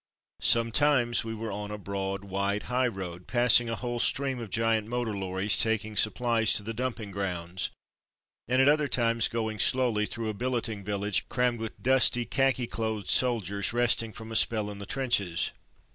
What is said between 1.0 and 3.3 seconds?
we were on a broad, white high road,